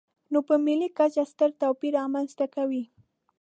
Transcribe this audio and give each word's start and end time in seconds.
نو 0.31 0.39
په 0.47 0.55
ملي 0.65 0.89
کچه 0.97 1.23
ستر 1.31 1.49
توپیر 1.61 1.91
رامنځته 1.99 2.45
کوي. 2.55 2.83